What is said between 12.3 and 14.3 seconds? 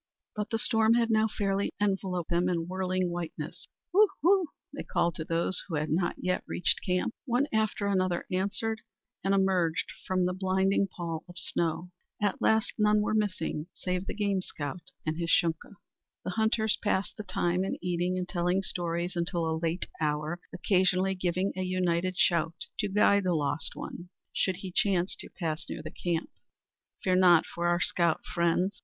last none were missing save the